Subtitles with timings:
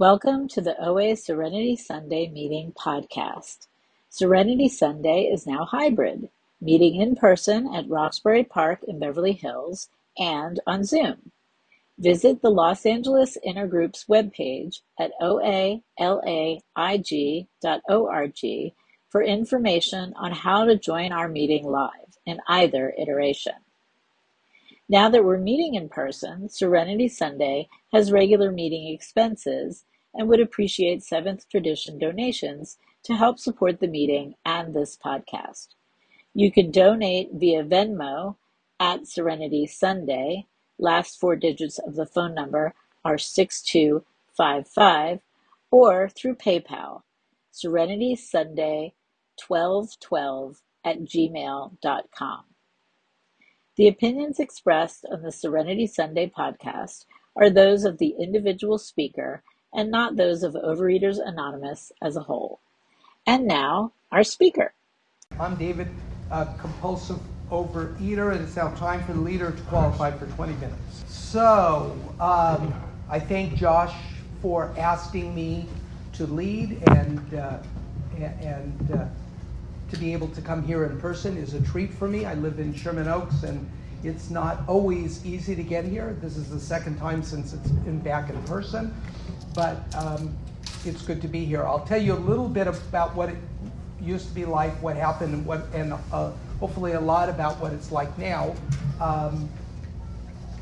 [0.00, 3.66] Welcome to the OA Serenity Sunday Meeting podcast.
[4.08, 6.28] Serenity Sunday is now hybrid,
[6.60, 11.32] meeting in person at Roxbury Park in Beverly Hills and on Zoom.
[11.98, 15.90] Visit the Los Angeles Intergroup's webpage at oalaig.org
[19.08, 23.54] for information on how to join our meeting live in either iteration.
[24.90, 29.84] Now that we're meeting in person, Serenity Sunday has regular meeting expenses
[30.14, 35.68] and would appreciate Seventh Tradition donations to help support the meeting and this podcast.
[36.32, 38.36] You can donate via Venmo
[38.80, 40.46] at Serenity Sunday.
[40.78, 42.72] Last four digits of the phone number
[43.04, 45.20] are 6255
[45.70, 47.02] or through PayPal,
[47.50, 48.94] Serenity Sunday
[49.46, 52.44] 1212 at gmail.com.
[53.78, 57.04] The opinions expressed on the Serenity Sunday podcast
[57.36, 62.58] are those of the individual speaker and not those of Overeaters Anonymous as a whole.
[63.24, 64.74] And now, our speaker.
[65.38, 65.86] I'm David,
[66.32, 67.20] a compulsive
[67.52, 71.04] overeater, and it's now time for the leader to qualify for 20 minutes.
[71.06, 72.74] So, um,
[73.08, 73.94] I thank Josh
[74.42, 75.66] for asking me
[76.14, 77.58] to lead and uh,
[78.16, 79.04] and uh,
[79.90, 82.24] to be able to come here in person is a treat for me.
[82.24, 83.68] I live in Sherman Oaks, and
[84.04, 86.16] it's not always easy to get here.
[86.20, 88.94] This is the second time since it's been back in person,
[89.54, 90.36] but um,
[90.84, 91.64] it's good to be here.
[91.64, 93.36] I'll tell you a little bit about what it
[94.00, 97.72] used to be like, what happened, and what, and uh, hopefully a lot about what
[97.72, 98.54] it's like now.
[99.00, 99.48] Um,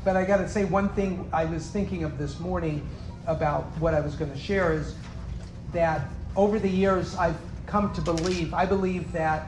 [0.03, 2.87] but I got to say one thing I was thinking of this morning
[3.25, 4.95] about what I was going to share is
[5.73, 7.35] that over the years I've
[7.67, 9.47] come to believe, I believe that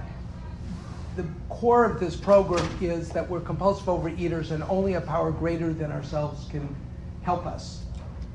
[1.15, 5.73] the core of this program is that we're compulsive overeaters and only a power greater
[5.73, 6.75] than ourselves can
[7.23, 7.83] help us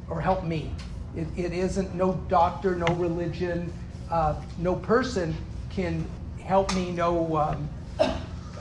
[0.09, 0.73] or help me.
[1.17, 3.73] It, it isn't no doctor, no religion,
[4.11, 5.35] uh, no person
[5.71, 6.05] can
[6.43, 7.69] help me know um,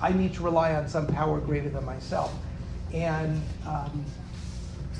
[0.01, 2.33] I need to rely on some power greater than myself.
[2.93, 4.05] And um,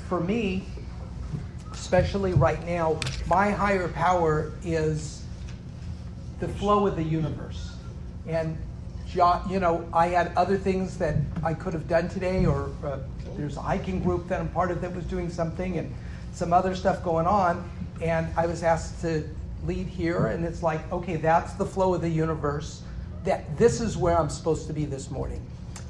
[0.08, 0.64] for me,
[1.72, 5.23] especially right now, my higher power is
[6.40, 7.70] the flow of the universe.
[8.26, 8.56] And
[9.14, 11.14] you know, I had other things that
[11.44, 12.98] I could have done today, or uh,
[13.36, 15.94] there's a hiking group that I'm part of that was doing something, and
[16.32, 17.70] some other stuff going on.
[18.02, 19.28] And I was asked to
[19.66, 22.82] lead here, and it's like, okay, that's the flow of the universe.
[23.24, 25.40] That this is where I'm supposed to be this morning.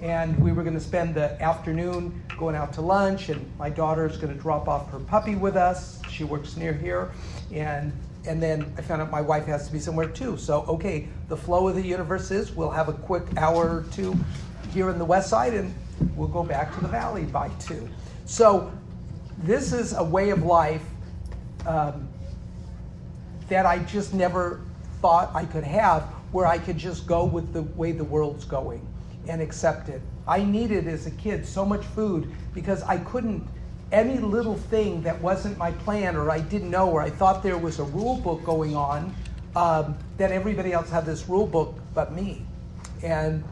[0.03, 4.07] And we were going to spend the afternoon going out to lunch, and my daughter
[4.07, 6.03] is going to drop off her puppy with us.
[6.11, 7.11] She works near here,
[7.53, 7.91] and
[8.27, 10.37] and then I found out my wife has to be somewhere too.
[10.37, 14.17] So, okay, the flow of the universe is we'll have a quick hour or two
[14.73, 15.75] here in the west side and
[16.17, 17.89] we'll go back to the valley by two.
[18.25, 18.73] So,
[19.39, 20.85] this is a way of life
[21.67, 22.09] um,
[23.49, 24.61] that I just never
[25.01, 28.87] thought I could have where I could just go with the way the world's going
[29.29, 30.01] and accept it.
[30.27, 33.47] I needed as a kid so much food because I couldn't
[33.93, 37.59] any little thing that wasn't my plan or I didn't know or I thought there
[37.59, 39.15] was a rule book going on,
[39.57, 42.45] um, that everybody else had this rule book but me.
[43.03, 43.45] And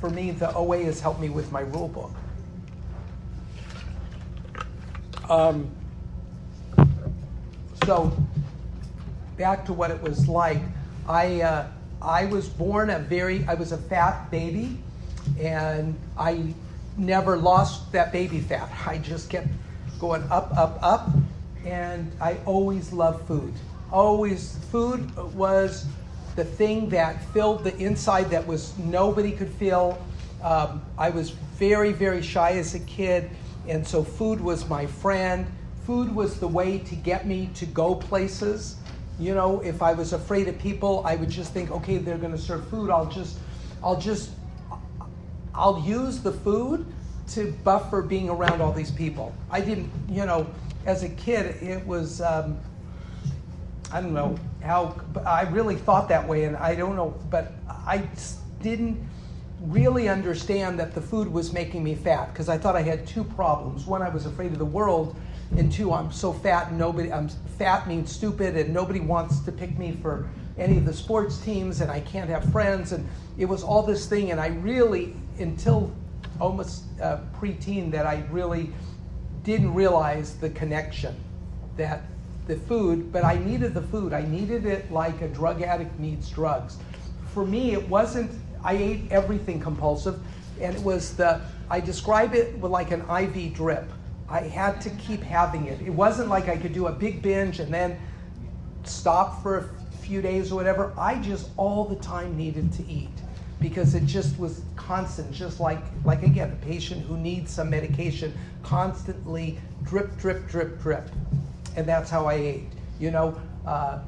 [0.00, 2.12] for me, the OA has helped me with my rule book.
[5.28, 5.70] Um,
[7.84, 8.16] so,
[9.36, 10.60] back to what it was like.
[11.08, 11.68] I, uh,
[12.00, 14.78] I was born a very, I was a fat baby,
[15.40, 16.54] and I
[16.96, 18.70] never lost that baby fat.
[18.86, 19.48] I just kept
[19.98, 21.10] going up, up, up,
[21.64, 23.52] and I always loved food.
[23.92, 25.86] Always, food was
[26.34, 30.02] the thing that filled the inside that was nobody could feel.
[30.42, 33.30] Um, I was very, very shy as a kid,
[33.68, 35.46] and so food was my friend.
[35.84, 38.76] Food was the way to get me to go places.
[39.18, 42.32] You know, if I was afraid of people, I would just think, okay, they're going
[42.32, 42.90] to serve food.
[42.90, 43.38] I'll just,
[43.82, 44.30] I'll just
[45.56, 46.86] I'll use the food
[47.28, 49.34] to buffer being around all these people.
[49.50, 50.46] I didn't, you know,
[50.84, 52.58] as a kid, it was, um,
[53.90, 58.04] I don't know how, I really thought that way, and I don't know, but I
[58.62, 59.04] didn't
[59.62, 63.24] really understand that the food was making me fat because I thought I had two
[63.24, 63.86] problems.
[63.86, 65.16] One, I was afraid of the world,
[65.56, 67.28] and two, I'm so fat and nobody, I'm
[67.58, 70.28] fat means stupid, and nobody wants to pick me for
[70.58, 73.08] any of the sports teams, and I can't have friends, and
[73.38, 75.92] it was all this thing, and I really until
[76.40, 78.70] almost uh, preteen that I really
[79.42, 81.16] didn't realize the connection
[81.76, 82.02] that
[82.46, 84.12] the food, but I needed the food.
[84.12, 86.78] I needed it like a drug addict needs drugs.
[87.32, 88.30] For me, it wasn't,
[88.62, 90.20] I ate everything compulsive,
[90.60, 93.90] and it was the, I describe it with like an IV drip.
[94.28, 95.80] I had to keep having it.
[95.82, 97.98] It wasn't like I could do a big binge and then
[98.84, 100.92] stop for a few days or whatever.
[100.96, 103.10] I just all the time needed to eat
[103.60, 108.32] because it just was constant, just like like again, a patient who needs some medication,
[108.62, 111.08] constantly drip, drip, drip, drip,
[111.76, 112.68] and that's how I ate.
[112.98, 114.00] You know, uh,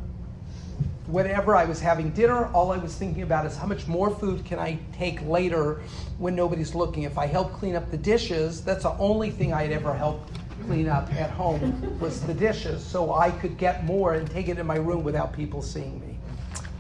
[1.07, 4.45] whenever I was having dinner, all I was thinking about is how much more food
[4.45, 5.81] can I take later
[6.19, 7.05] when nobody's looking.
[7.05, 10.29] If I help clean up the dishes, that's the only thing I'd ever help
[10.65, 14.59] clean up at home was the dishes, so I could get more and take it
[14.59, 16.19] in my room without people seeing me.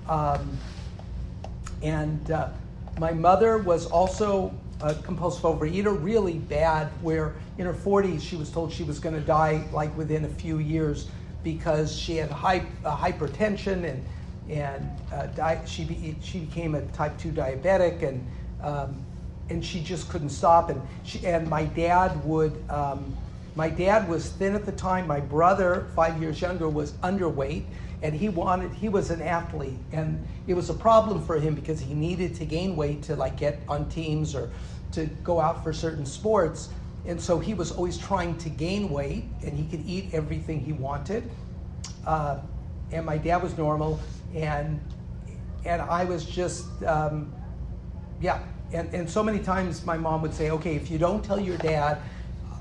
[0.08, 0.58] Um,
[1.82, 2.48] and uh,
[2.98, 8.50] my mother was also a compulsive overeater, really bad, where in her 40s she was
[8.50, 11.08] told she was going to die like within a few years
[11.42, 14.04] because she had high, uh, hypertension and,
[14.48, 18.26] and uh, di- she, be- she became a type 2 diabetic and,
[18.62, 19.04] um,
[19.50, 20.70] and she just couldn't stop.
[20.70, 23.16] And, she, and my dad would, um,
[23.54, 25.06] my dad was thin at the time.
[25.06, 27.64] My brother, five years younger, was underweight
[28.02, 31.80] and he wanted he was an athlete and it was a problem for him because
[31.80, 34.50] he needed to gain weight to like get on teams or
[34.92, 36.70] to go out for certain sports
[37.06, 40.72] and so he was always trying to gain weight and he could eat everything he
[40.72, 41.30] wanted.
[42.06, 42.40] Uh,
[42.92, 44.00] and my dad was normal
[44.34, 44.80] and
[45.64, 47.32] and i was just um,
[48.20, 48.40] yeah.
[48.70, 51.56] And, and so many times my mom would say okay if you don't tell your
[51.56, 51.98] dad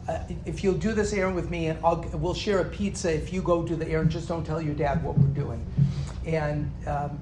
[0.08, 3.34] uh, if you'll do this errand with me and I'll, we'll share a pizza if
[3.34, 5.66] you go do the errand just don't tell your dad what we're doing.
[6.26, 7.20] And um,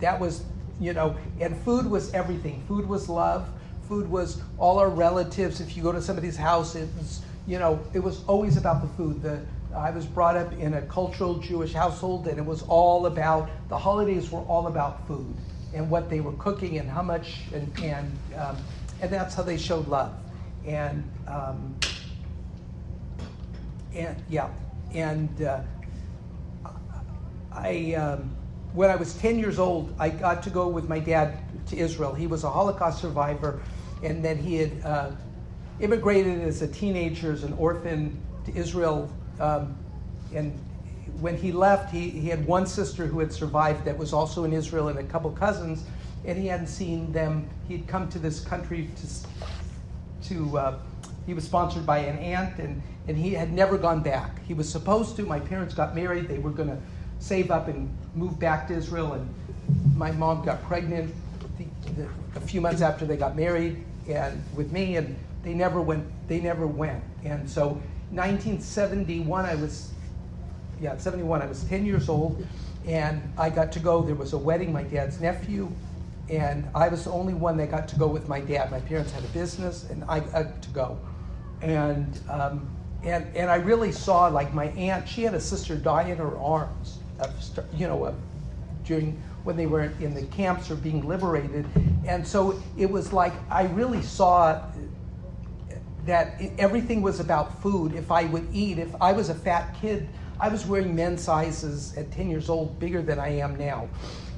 [0.00, 0.44] that was
[0.80, 2.62] you know and food was everything.
[2.68, 3.48] Food was love.
[3.88, 5.60] Food was all our relatives.
[5.60, 8.88] If you go to somebody's house it was you know it was always about the
[8.88, 9.22] food.
[9.22, 9.40] The
[9.76, 13.76] i was brought up in a cultural jewish household and it was all about the
[13.76, 15.34] holidays were all about food
[15.74, 18.56] and what they were cooking and how much and and um,
[19.00, 20.14] and that's how they showed love.
[20.66, 21.76] And um,
[23.94, 24.48] and yeah,
[24.92, 25.60] and uh,
[27.52, 28.34] I um,
[28.72, 31.38] when I was 10 years old, I got to go with my dad
[31.68, 32.14] to Israel.
[32.14, 33.60] He was a Holocaust survivor,
[34.02, 35.10] and then he had uh,
[35.80, 39.10] immigrated as a teenager, as an orphan to Israel.
[39.40, 39.76] Um,
[40.34, 40.52] and
[41.20, 44.52] when he left, he, he had one sister who had survived that was also in
[44.52, 45.84] Israel, and a couple cousins,
[46.24, 47.48] and he hadn't seen them.
[47.68, 50.78] He'd come to this country to to uh,
[51.26, 54.44] he was sponsored by an aunt, and, and he had never gone back.
[54.46, 55.22] He was supposed to.
[55.24, 56.28] My parents got married.
[56.28, 56.78] They were going to
[57.18, 59.14] save up and move back to Israel.
[59.14, 59.34] And
[59.96, 61.14] my mom got pregnant
[61.56, 65.80] the, the, a few months after they got married, and with me, and they never
[65.80, 66.06] went.
[66.28, 67.02] They never went.
[67.24, 69.90] And so, 1971, I was,
[70.80, 71.42] yeah, 71.
[71.42, 72.46] I was 10 years old,
[72.86, 74.02] and I got to go.
[74.02, 74.72] There was a wedding.
[74.72, 75.72] My dad's nephew
[76.30, 78.70] and I was the only one that got to go with my dad.
[78.70, 80.98] My parents had a business, and I got to go
[81.62, 82.68] and um,
[83.04, 85.08] and and I really saw like my aunt.
[85.08, 87.30] She had a sister die in her arms, of,
[87.74, 88.14] you know,
[88.84, 91.66] during when they were in the camps or being liberated,
[92.06, 94.62] and so it was like I really saw
[96.06, 97.94] that everything was about food.
[97.94, 100.08] If I would eat, if I was a fat kid,
[100.40, 103.88] I was wearing men's sizes at 10 years old, bigger than I am now,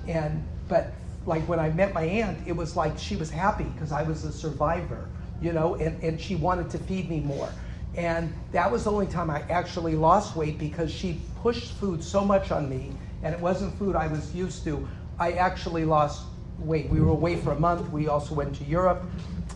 [0.07, 0.93] and but
[1.27, 4.25] like when I met my aunt, it was like she was happy because I was
[4.25, 5.09] a survivor
[5.41, 7.49] you know, and, and she wanted to feed me more.
[7.97, 12.25] And that was the only time I actually lost weight because she pushed food so
[12.25, 14.87] much on me, and it wasn't food I was used to.
[15.19, 16.25] I actually lost
[16.59, 16.89] weight.
[16.89, 17.91] We were away for a month.
[17.91, 19.03] We also went to Europe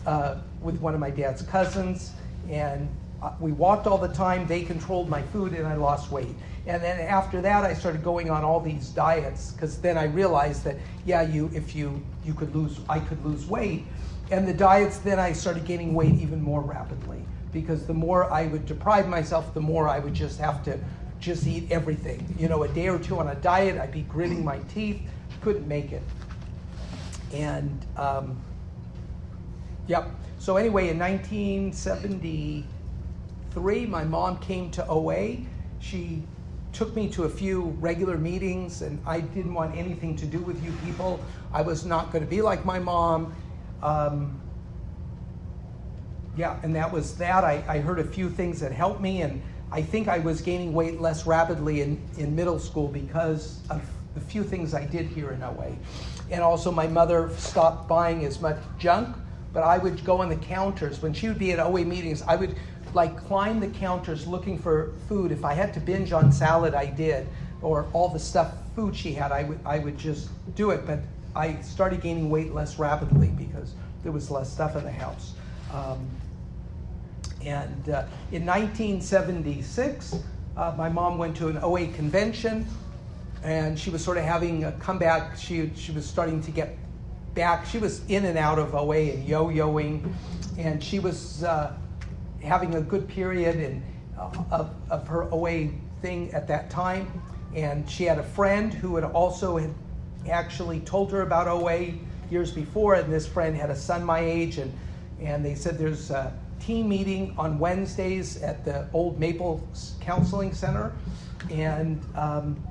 [0.05, 2.11] uh, with one of my dad's cousins,
[2.49, 2.89] and
[3.21, 4.45] uh, we walked all the time.
[4.47, 6.35] They controlled my food, and I lost weight.
[6.67, 10.63] And then after that, I started going on all these diets because then I realized
[10.63, 13.85] that yeah, you if you you could lose, I could lose weight
[14.31, 17.23] and the diets, then I started gaining weight even more rapidly
[17.55, 20.77] because the more I would deprive myself, the more I would just have to
[21.21, 22.35] just eat everything.
[22.37, 25.01] You know, a day or two on a diet, I'd be gritting my teeth,
[25.41, 26.03] couldn't make it.
[27.33, 28.37] And, um,
[29.87, 30.09] yep.
[30.37, 35.37] So, anyway, in 1973, my mom came to OA.
[35.79, 36.23] She
[36.73, 40.61] took me to a few regular meetings, and I didn't want anything to do with
[40.61, 41.21] you people.
[41.53, 43.33] I was not going to be like my mom.
[43.81, 44.41] Um,
[46.37, 47.43] yeah, and that was that.
[47.43, 50.73] I, I heard a few things that helped me, and I think I was gaining
[50.73, 53.81] weight less rapidly in, in middle school because of
[54.13, 55.75] the few things I did here in OA.
[56.31, 59.15] And also, my mother stopped buying as much junk,
[59.53, 61.01] but I would go on the counters.
[61.01, 62.55] When she would be at OA meetings, I would
[62.93, 65.31] like climb the counters looking for food.
[65.31, 67.27] If I had to binge on salad, I did,
[67.61, 70.85] or all the stuff, food she had, I would, I would just do it.
[70.85, 70.99] But
[71.35, 73.73] I started gaining weight less rapidly because
[74.03, 75.33] there was less stuff in the house.
[75.73, 76.07] Um,
[77.45, 80.15] And uh, in 1976,
[80.57, 82.67] uh, my mom went to an OA convention
[83.43, 85.37] and she was sort of having a comeback.
[85.37, 86.75] She, she was starting to get
[87.35, 87.65] back.
[87.67, 90.11] She was in and out of OA and yo yoing,
[90.57, 91.73] and she was uh,
[92.41, 93.83] having a good period in,
[94.17, 95.67] uh, of, of her OA
[96.01, 97.21] thing at that time.
[97.53, 99.73] And she had a friend who had also had
[100.27, 101.93] actually told her about OA
[102.31, 104.73] years before, and this friend had a son my age, and,
[105.21, 106.33] and they said there's a
[106.65, 109.67] team meeting on Wednesdays at the old Maple
[110.01, 110.93] Counseling Center,
[111.51, 112.61] and um,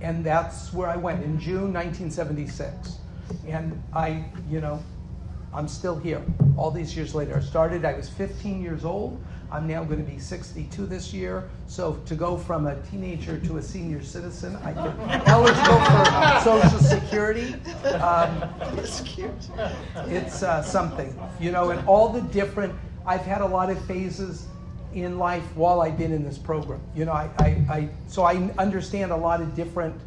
[0.00, 2.98] and that's where I went in June 1976.
[3.46, 4.82] And I, you know,
[5.52, 6.22] I'm still here
[6.56, 7.36] all these years later.
[7.36, 9.20] I started, I was 15 years old.
[9.50, 11.48] I'm now going to be 62 this year.
[11.66, 16.78] So to go from a teenager to a senior citizen, I get eligible for Social
[16.78, 17.54] Security.
[17.94, 19.02] Um, it's.
[20.06, 22.74] It's uh, something, you know, and all the different.
[23.08, 24.46] I've had a lot of phases
[24.92, 26.82] in life while I've been in this program.
[26.94, 29.98] You know, I, I, I so I understand a lot of different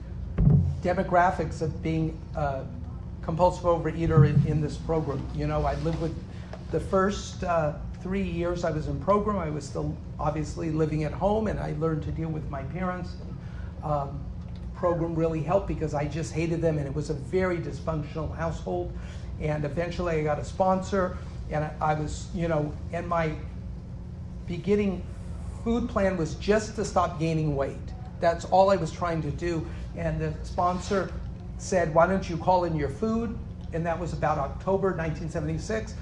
[0.83, 2.63] demographics of being a
[3.23, 5.27] compulsive overeater in, in this program.
[5.35, 6.15] You know, I lived with
[6.71, 9.39] the first uh, three years I was in program.
[9.39, 13.15] I was still obviously living at home, and I learned to deal with my parents.
[13.83, 14.23] Um,
[14.75, 18.91] program really helped because I just hated them, and it was a very dysfunctional household.
[19.39, 21.17] And eventually, I got a sponsor,
[21.51, 23.33] and I, was, you know, and my
[24.47, 25.03] beginning
[25.63, 27.77] food plan was just to stop gaining weight.
[28.19, 29.67] That's all I was trying to do.
[29.97, 31.11] And the sponsor
[31.57, 33.37] said, Why don't you call in your food?
[33.73, 35.95] And that was about October 1976.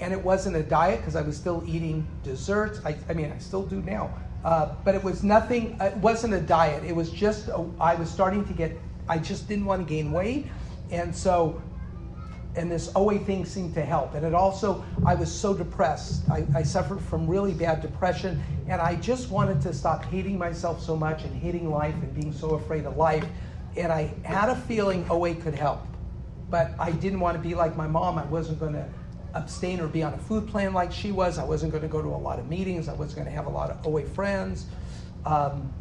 [0.00, 2.80] And it wasn't a diet because I was still eating desserts.
[2.84, 4.12] I, I, mean, I still do now.
[4.44, 6.84] Uh, but it was nothing, it wasn't a diet.
[6.84, 8.76] It was just, a, I was starting to get,
[9.08, 10.46] I just didn't want to gain weight.
[10.90, 11.60] And so
[12.56, 14.14] and this OA thing seemed to help.
[14.14, 16.28] And it also, I was so depressed.
[16.30, 20.82] I, I, suffered from really bad depression, and I just wanted to stop hating myself
[20.82, 23.26] so much and hating life and being so afraid of life.
[23.76, 25.86] And I had a feeling OA could help,
[26.50, 28.18] but I didn't want to be like my mom.
[28.18, 28.88] I wasn't going to
[29.34, 31.38] abstain or be on a food plan like she was.
[31.38, 32.88] I wasn't going to go to a lot of meetings.
[32.88, 34.64] I wasn't going to have a lot of OA friends.
[35.26, 35.72] Um,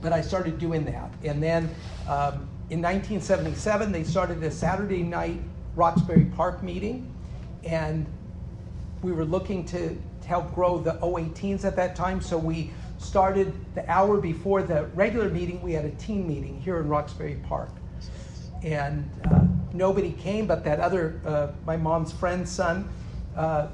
[0.00, 1.12] but I started doing that.
[1.24, 1.72] And then
[2.08, 5.38] um, in 1977, they started a Saturday night
[5.76, 7.14] Roxbury Park meeting,
[7.64, 8.06] and
[9.02, 12.20] we were looking to, help grow the OA teens at that time.
[12.20, 16.78] So we started the hour before the regular meeting, we had a teen meeting here
[16.80, 17.68] in Roxbury Park.
[18.62, 19.40] And uh,
[19.74, 22.88] nobody came but that other, uh, my mom's friend's son,
[23.36, 23.66] uh,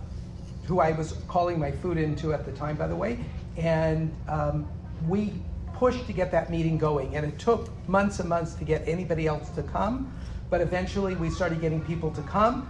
[0.65, 3.21] who I was calling my food into at the time, by the way.
[3.59, 4.67] And um,
[5.07, 5.35] we
[5.79, 9.27] pushed to get that meeting going, and it took months and months to get anybody
[9.27, 10.13] else to come.
[10.51, 12.69] But eventually, we started getting people to come.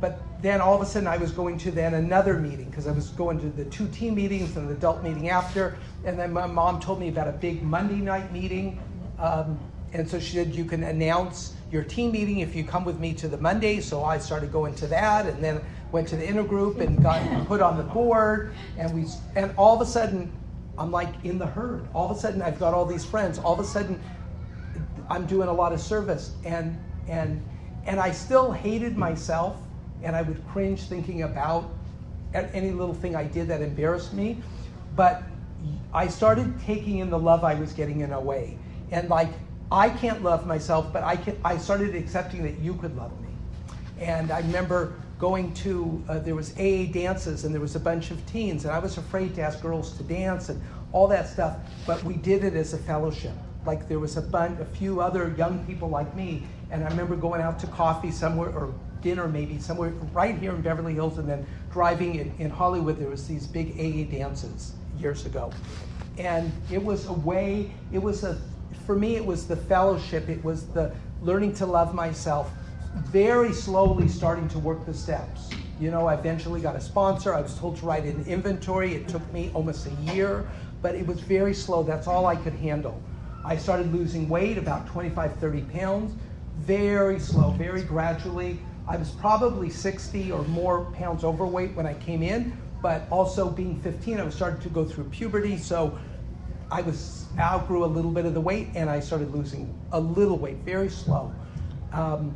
[0.00, 2.92] But then all of a sudden, I was going to then another meeting because I
[2.92, 5.76] was going to the two team meetings and the adult meeting after.
[6.04, 8.80] And then my mom told me about a big Monday night meeting.
[9.20, 9.60] Um,
[9.92, 13.14] and so she said, You can announce your team meeting if you come with me
[13.14, 13.80] to the Monday.
[13.80, 15.60] So I started going to that and then
[15.92, 18.52] went to the intergroup and got put on the board.
[18.78, 19.06] And, we,
[19.36, 20.32] and all of a sudden,
[20.78, 21.86] I'm like in the herd.
[21.94, 23.38] All of a sudden, I've got all these friends.
[23.38, 24.00] All of a sudden,
[25.10, 27.44] I'm doing a lot of service, and and
[27.84, 29.56] and I still hated myself,
[30.02, 31.70] and I would cringe thinking about
[32.32, 34.42] any little thing I did that embarrassed me.
[34.96, 35.22] But
[35.92, 38.56] I started taking in the love I was getting in a way.
[38.90, 39.30] and like
[39.70, 41.38] I can't love myself, but I can.
[41.44, 43.30] I started accepting that you could love me,
[43.98, 48.10] and I remember going to, uh, there was AA dances and there was a bunch
[48.10, 50.60] of teens, and I was afraid to ask girls to dance and
[50.90, 53.30] all that stuff, but we did it as a fellowship.
[53.64, 57.14] Like there was a bunch, a few other young people like me, and I remember
[57.14, 61.28] going out to coffee somewhere or dinner maybe somewhere right here in Beverly Hills, and
[61.28, 62.98] then driving in, in Hollywood.
[62.98, 65.52] There was these big AA dances years ago,
[66.18, 67.70] and it was a way.
[67.92, 68.40] It was a,
[68.86, 70.28] for me, it was the fellowship.
[70.28, 72.50] It was the learning to love myself
[72.94, 75.50] very slowly starting to work the steps.
[75.80, 77.34] You know, I eventually got a sponsor.
[77.34, 78.94] I was told to write an inventory.
[78.94, 80.48] It took me almost a year,
[80.80, 81.82] but it was very slow.
[81.82, 83.02] That's all I could handle.
[83.44, 86.14] I started losing weight, about 25, 30 pounds,
[86.58, 88.58] very slow, very gradually.
[88.86, 93.80] I was probably 60 or more pounds overweight when I came in, but also being
[93.80, 95.98] 15, I was starting to go through puberty, so
[96.70, 100.38] I was outgrew a little bit of the weight, and I started losing a little
[100.38, 101.34] weight, very slow.
[101.92, 102.34] Um,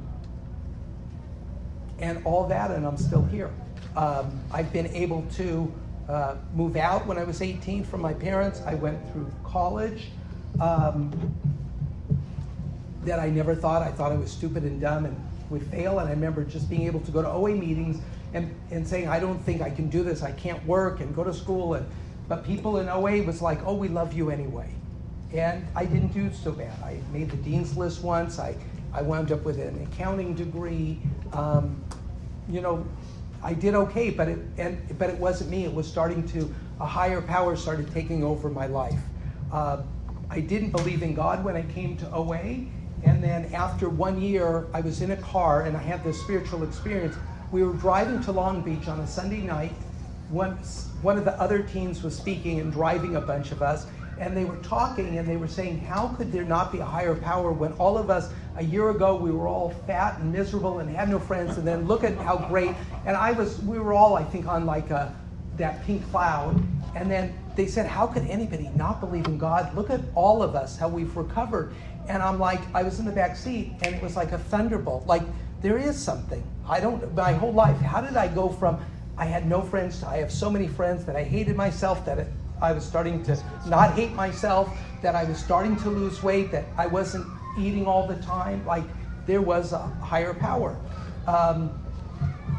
[1.98, 3.50] and all that, and I'm still here.
[3.96, 5.72] Um, I've been able to
[6.08, 8.60] uh, move out when I was 18 from my parents.
[8.66, 10.08] I went through college
[10.60, 11.10] um,
[13.04, 13.82] that I never thought.
[13.82, 15.16] I thought I was stupid and dumb and
[15.50, 15.98] would fail.
[15.98, 18.00] And I remember just being able to go to OA meetings
[18.34, 21.24] and, and saying, I don't think I can do this, I can't work and go
[21.24, 21.74] to school.
[21.74, 21.86] And,
[22.28, 24.70] but people in OA was like, oh, we love you anyway.
[25.32, 26.78] And I didn't do so bad.
[26.82, 28.38] I made the dean's list once.
[28.38, 28.54] I,
[28.96, 30.98] I wound up with an accounting degree.
[31.34, 31.84] Um,
[32.48, 32.86] you know,
[33.42, 35.64] I did okay, but it, and, but it wasn't me.
[35.64, 38.98] It was starting to, a higher power started taking over my life.
[39.52, 39.82] Uh,
[40.30, 42.64] I didn't believe in God when I came to OA.
[43.04, 46.64] And then after one year, I was in a car and I had this spiritual
[46.64, 47.14] experience.
[47.52, 49.72] We were driving to Long Beach on a Sunday night.
[50.30, 50.56] One,
[51.02, 53.86] one of the other teens was speaking and driving a bunch of us.
[54.18, 57.14] And they were talking and they were saying, How could there not be a higher
[57.14, 60.94] power when all of us, a year ago, we were all fat and miserable and
[60.94, 61.58] had no friends?
[61.58, 62.74] And then look at how great.
[63.04, 65.14] And I was, we were all, I think, on like a,
[65.56, 66.62] that pink cloud.
[66.94, 69.74] And then they said, How could anybody not believe in God?
[69.74, 71.74] Look at all of us, how we've recovered.
[72.08, 75.06] And I'm like, I was in the back seat and it was like a thunderbolt.
[75.06, 75.22] Like,
[75.60, 76.42] there is something.
[76.68, 78.78] I don't, my whole life, how did I go from
[79.18, 82.18] I had no friends to I have so many friends that I hated myself, that
[82.18, 82.28] it,
[82.60, 84.70] I was starting to not hate myself,
[85.02, 87.26] that I was starting to lose weight, that I wasn't
[87.58, 88.64] eating all the time?
[88.66, 88.84] Like,
[89.26, 90.78] there was a higher power.
[91.26, 91.70] Um,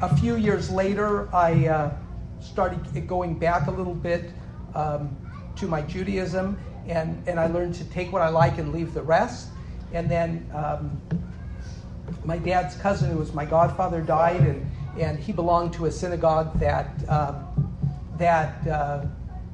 [0.01, 1.97] a few years later, I uh,
[2.39, 4.31] started going back a little bit
[4.75, 5.15] um,
[5.55, 9.01] to my Judaism, and, and I learned to take what I like and leave the
[9.01, 9.49] rest.
[9.93, 11.01] And then um,
[12.25, 16.59] my dad's cousin, who was my godfather, died, and, and he belonged to a synagogue
[16.59, 17.73] that, um,
[18.17, 19.05] that uh,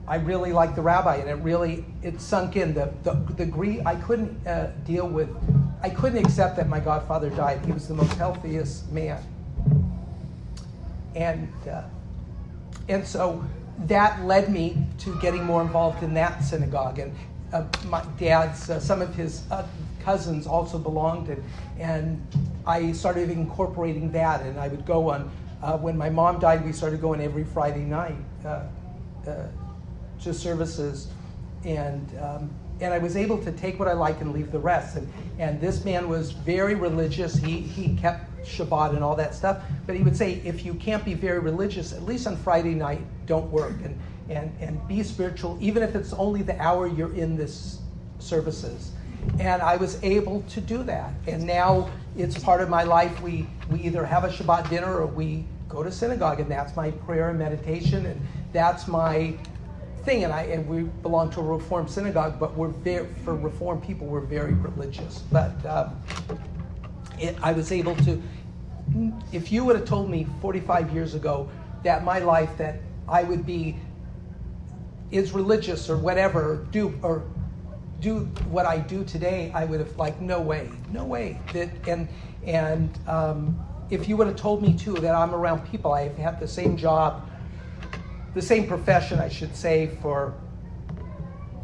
[0.06, 2.74] I really liked the rabbi, and it really it sunk in.
[2.74, 5.30] The, the, the grief, I couldn't uh, deal with,
[5.82, 7.66] I couldn't accept that my godfather died.
[7.66, 9.24] He was the most healthiest man.
[11.16, 11.84] And, uh,
[12.90, 13.46] and so
[13.86, 17.00] that led me to getting more involved in that synagogue.
[17.00, 17.16] And
[17.54, 19.66] uh, my dad's, uh, some of his uh,
[20.04, 21.44] cousins also belonged, and,
[21.80, 22.28] and
[22.68, 24.42] I started incorporating that.
[24.42, 25.32] And I would go on,
[25.62, 28.64] uh, when my mom died, we started going every Friday night uh,
[29.28, 29.48] uh,
[30.24, 31.08] to services.
[31.66, 32.50] And, um,
[32.82, 34.98] and I was able to take what I like and leave the rest.
[34.98, 37.36] And, and this man was very religious.
[37.36, 39.64] He, he kept Shabbat and all that stuff.
[39.86, 43.02] But he would say, if you can't be very religious, at least on Friday night,
[43.26, 43.98] don't work and,
[44.30, 47.80] and, and be spiritual, even if it's only the hour you're in this
[48.20, 48.92] services.
[49.40, 51.14] And I was able to do that.
[51.28, 53.22] And now it's part of my life.
[53.22, 56.92] We, we either have a Shabbat dinner or we go to synagogue, and that's my
[56.92, 58.22] prayer and meditation, and
[58.52, 59.36] that's my
[60.04, 60.24] thing.
[60.24, 64.08] And I and we belong to a Reformed synagogue, but we're very for Reformed people,
[64.08, 65.20] we're very religious.
[65.32, 66.02] But um,
[67.20, 68.22] it, I was able to.
[69.32, 71.50] If you would have told me 45 years ago
[71.84, 73.78] that my life that I would be
[75.10, 77.24] is religious or whatever, do or
[78.00, 81.40] do what I do today, I would have like no way, no way.
[81.54, 82.08] That and
[82.46, 86.40] and um, if you would have told me too that I'm around people, I've had
[86.40, 87.30] the same job,
[88.34, 90.34] the same profession, I should say, for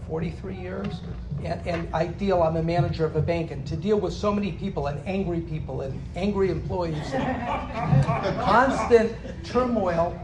[0.08, 1.01] 43 years.
[1.43, 4.34] And, and, I deal, I'm a manager of a bank, and to deal with so
[4.34, 10.19] many people and angry people and angry employees, and constant turmoil,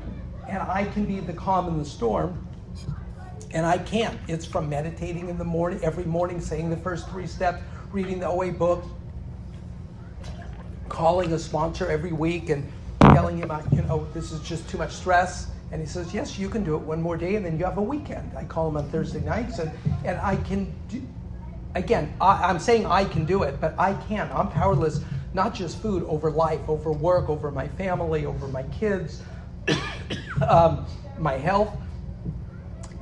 [0.49, 2.45] and I can be the calm in the storm,
[3.51, 4.19] and I can't.
[4.27, 8.27] It's from meditating in the morning, every morning, saying the first three steps, reading the
[8.27, 8.83] OA book,
[10.89, 12.69] calling a sponsor every week and
[13.01, 15.47] telling him, you know, this is just too much stress.
[15.75, 17.77] And he says, yes, you can do it one more day, and then you have
[17.77, 18.31] a weekend.
[18.37, 19.69] I call him on Thursday nights, and,
[20.05, 21.05] and I can do,
[21.75, 24.33] again, I, am saying I can do it, but I can't.
[24.33, 25.01] I'm powerless,
[25.33, 29.21] not just food, over life, over work, over my family, over my kids,
[30.47, 30.85] um,
[31.17, 31.75] my health.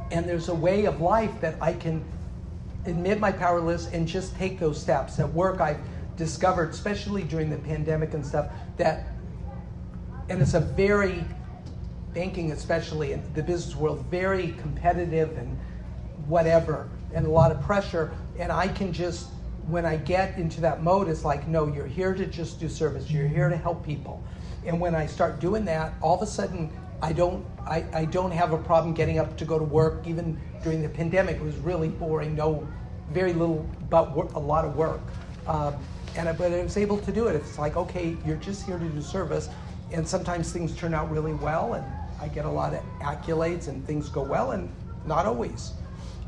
[0.10, 2.04] And there's a way of life that I can
[2.88, 5.20] admit my powerless and just take those steps.
[5.20, 5.80] At work, I've
[6.18, 9.10] discovered, especially during the pandemic and stuff, that,
[10.28, 11.24] and it's a very,
[12.14, 15.58] banking especially, in the business world, very competitive and
[16.28, 18.12] whatever, and a lot of pressure.
[18.40, 19.28] And I can just,
[19.68, 23.12] when I get into that mode, it's like, no, you're here to just do service,
[23.12, 24.24] you're here to help people.
[24.66, 26.72] And when I start doing that, all of a sudden,
[27.02, 30.08] I don't, I, I don't have a problem getting up to go to work.
[30.08, 32.34] Even during the pandemic, it was really boring.
[32.34, 32.66] No,
[33.12, 35.02] very little, but a lot of work.
[35.46, 35.76] Um,
[36.16, 37.36] and I, but I was able to do it.
[37.36, 39.50] It's like, okay, you're just here to do service,
[39.92, 41.86] and sometimes things turn out really well, and
[42.20, 44.70] I get a lot of accolades, and things go well, and
[45.06, 45.74] not always,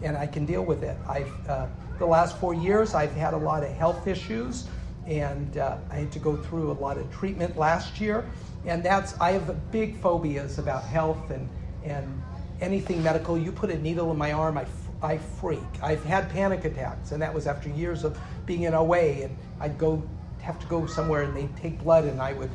[0.01, 0.97] and I can deal with it.
[1.07, 1.67] I've uh,
[1.99, 4.67] the last four years, I've had a lot of health issues,
[5.07, 8.25] and uh, I had to go through a lot of treatment last year,
[8.65, 11.49] and that's I have big phobias about health and
[11.83, 12.21] and
[12.59, 13.37] anything medical.
[13.37, 14.65] You put a needle in my arm, I
[15.01, 15.79] I freak.
[15.81, 19.77] I've had panic attacks, and that was after years of being in OA, and I'd
[19.77, 20.03] go
[20.41, 22.51] have to go somewhere and they'd take blood, and I would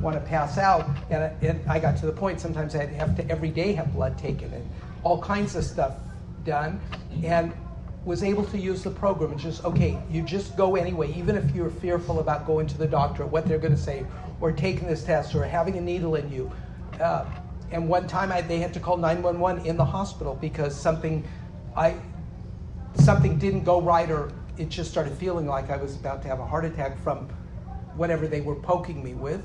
[0.00, 0.88] want to pass out.
[1.10, 3.92] And, I- and I got to the point sometimes I'd have to every day have
[3.92, 4.68] blood taken and
[5.02, 5.94] all kinds of stuff
[6.44, 6.80] done.
[7.22, 7.52] And
[8.04, 11.54] was able to use the program and just, okay, you just go anyway, even if
[11.54, 14.06] you're fearful about going to the doctor, what they're going to say,
[14.40, 16.50] or taking this test, or having a needle in you.
[16.98, 17.26] Uh,
[17.72, 21.26] and one time I, they had to call 911 in the hospital because something,
[21.76, 21.94] I,
[22.94, 26.40] something didn't go right, or it just started feeling like I was about to have
[26.40, 27.28] a heart attack from
[27.96, 29.42] whatever they were poking me with.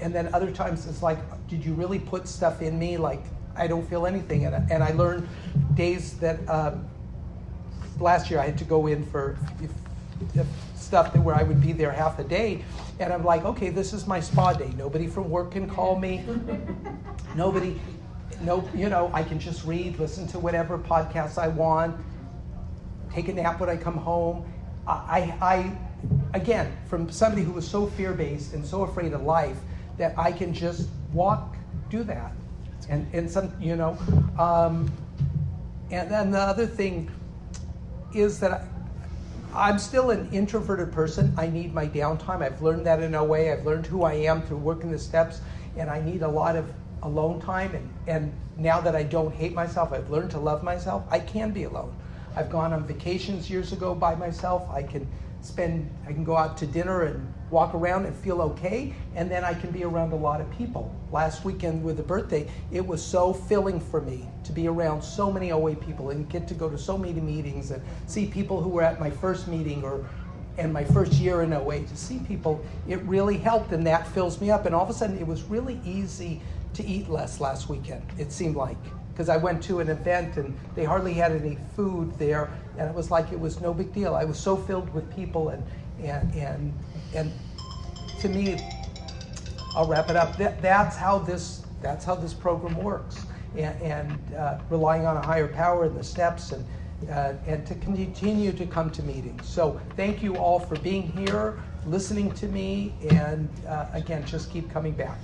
[0.00, 2.96] And then other times it's like, did you really put stuff in me?
[2.96, 3.22] Like,
[3.56, 4.46] I don't feel anything.
[4.46, 5.28] And, and I learned
[5.74, 6.88] days that um,
[8.00, 9.70] last year I had to go in for if,
[10.34, 12.64] if stuff that where I would be there half a day,
[13.00, 14.72] and I'm like, okay, this is my spa day.
[14.76, 16.24] Nobody from work can call me.
[17.36, 17.80] Nobody,
[18.42, 21.96] no, you know, I can just read, listen to whatever podcasts I want,
[23.12, 24.44] take a nap when I come home.
[24.86, 25.78] I, I,
[26.34, 29.56] again, from somebody who was so fear-based and so afraid of life,
[29.98, 31.56] that I can just walk,
[31.90, 32.32] do that,
[32.88, 33.96] and and some, you know,
[34.38, 34.90] um,
[35.90, 37.10] and then the other thing
[38.14, 38.66] is that I,
[39.54, 41.32] I'm still an introverted person.
[41.36, 42.42] I need my downtime.
[42.42, 43.52] I've learned that in a way.
[43.52, 45.40] I've learned who I am through working the steps,
[45.76, 47.74] and I need a lot of alone time.
[47.74, 51.04] And, and now that I don't hate myself, I've learned to love myself.
[51.10, 51.94] I can be alone.
[52.36, 54.68] I've gone on vacations years ago by myself.
[54.70, 55.06] I can
[55.40, 59.44] spend, I can go out to dinner and walk around and feel okay, and then
[59.44, 60.94] I can be around a lot of people.
[61.12, 65.30] Last weekend with the birthday, it was so filling for me to be around so
[65.30, 68.68] many OA people and get to go to so many meetings and see people who
[68.68, 70.04] were at my first meeting or
[70.56, 74.40] and my first year in OA to see people, it really helped and that fills
[74.40, 74.66] me up.
[74.66, 76.40] And all of a sudden, it was really easy
[76.74, 78.76] to eat less last weekend, it seemed like.
[79.12, 82.94] Because I went to an event and they hardly had any food there, and it
[82.94, 84.14] was like it was no big deal.
[84.14, 85.62] I was so filled with people, and,
[86.02, 86.72] and, and,
[87.14, 87.32] and
[88.20, 88.58] to me,
[89.74, 90.36] I'll wrap it up.
[90.36, 93.26] That, that's, how this, that's how this program works.
[93.56, 96.64] And, and uh, relying on a higher power in the steps and,
[97.10, 99.46] uh, and to continue to come to meetings.
[99.46, 104.70] So thank you all for being here, listening to me, and uh, again, just keep
[104.70, 105.18] coming back.